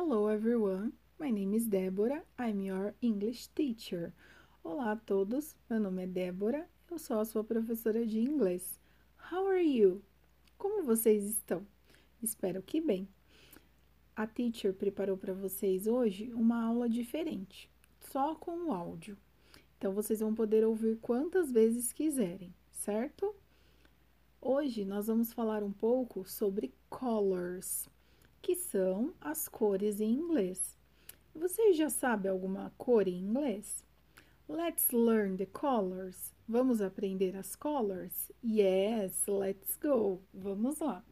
[0.00, 4.12] Hello everyone, my name is Débora, I'm your English teacher.
[4.62, 8.78] Olá a todos, meu nome é Débora, eu sou a sua professora de inglês.
[9.32, 10.00] How are you?
[10.56, 11.66] Como vocês estão?
[12.22, 13.08] Espero que bem.
[14.14, 17.68] A teacher preparou para vocês hoje uma aula diferente,
[17.98, 19.18] só com o áudio.
[19.76, 23.34] Então vocês vão poder ouvir quantas vezes quiserem, certo?
[24.40, 27.90] Hoje nós vamos falar um pouco sobre colors,
[28.40, 30.76] que são as cores em inglês.
[31.34, 33.84] Você já sabe alguma cor em inglês?
[34.48, 36.34] Let's learn the colors.
[36.48, 38.32] Vamos aprender as colors?
[38.42, 40.22] Yes, let's go.
[40.32, 41.04] Vamos lá.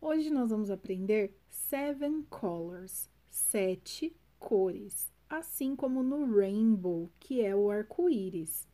[0.00, 7.70] Hoje nós vamos aprender seven colors, sete cores, assim como no rainbow, que é o
[7.70, 8.68] arco-íris.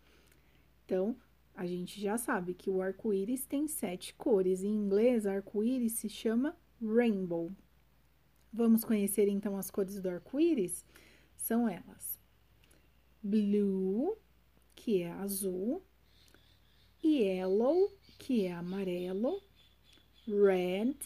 [0.85, 1.17] Então,
[1.55, 4.63] a gente já sabe que o arco-íris tem sete cores.
[4.63, 7.51] Em inglês, arco-íris se chama rainbow.
[8.53, 10.85] Vamos conhecer então as cores do arco-íris?
[11.37, 12.19] São elas:
[13.23, 14.17] blue,
[14.75, 15.83] que é azul,
[17.03, 19.43] yellow, que é amarelo,
[20.27, 20.97] red,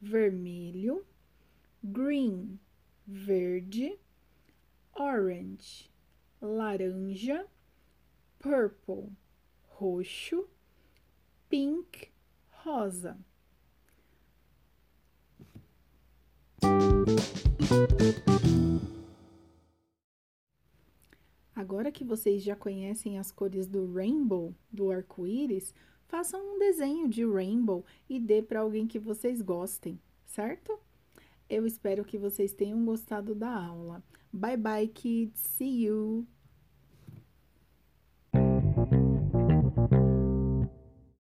[0.00, 1.04] vermelho,
[1.82, 2.58] green,
[3.06, 3.98] verde,
[4.94, 5.90] orange,
[6.40, 7.46] laranja,
[8.38, 9.12] purple,
[9.68, 10.48] roxo,
[11.48, 12.10] pink,
[12.50, 13.18] rosa.
[21.56, 25.72] Agora que vocês já conhecem as cores do rainbow, do arco-íris,
[26.06, 30.78] façam um desenho de rainbow e dê para alguém que vocês gostem, certo?
[31.48, 34.04] Eu espero que vocês tenham gostado da aula.
[34.30, 35.40] Bye bye, kids.
[35.40, 36.35] See you!